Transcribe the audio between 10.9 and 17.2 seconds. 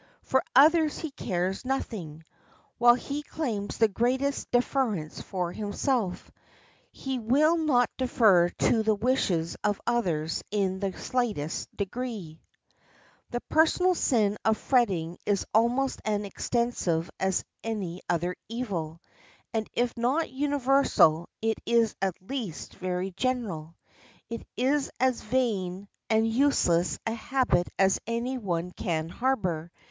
slightest degree. The personal sin of fretting is almost as extensive